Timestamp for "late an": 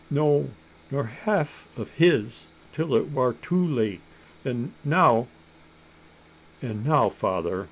3.63-4.73